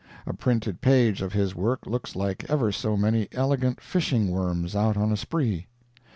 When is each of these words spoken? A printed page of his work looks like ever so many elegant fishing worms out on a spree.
A 0.25 0.33
printed 0.33 0.81
page 0.81 1.21
of 1.21 1.33
his 1.33 1.53
work 1.53 1.85
looks 1.85 2.15
like 2.15 2.43
ever 2.49 2.71
so 2.71 2.97
many 2.97 3.27
elegant 3.33 3.79
fishing 3.79 4.31
worms 4.31 4.75
out 4.75 4.97
on 4.97 5.11
a 5.11 5.15
spree. 5.15 5.67